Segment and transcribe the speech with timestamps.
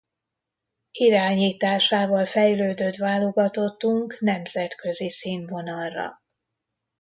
[0.97, 6.21] Irányításával fejlődött válogatottunk nemzetközi színvonalra.